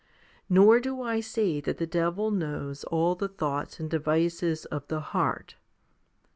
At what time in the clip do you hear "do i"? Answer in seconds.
0.79-1.19